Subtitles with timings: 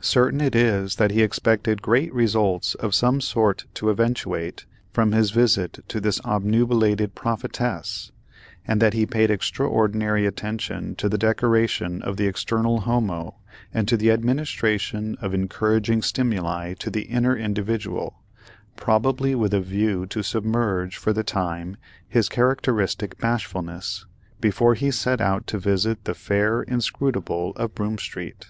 [0.00, 5.32] Certain it is that he expected great results of some sort to eventuate from his
[5.32, 8.12] visit to this obnubilated prophetess,
[8.64, 13.34] and that he paid extraordinary attention to the decoration of the external homo,
[13.74, 18.22] and to the administration of encouraging stimuli to the inner individual,
[18.76, 21.76] probably with a view to submerge, for the time,
[22.08, 24.06] his characteristic bashfulness,
[24.40, 28.44] before he set out to visit the fair inscrutable of Broome street.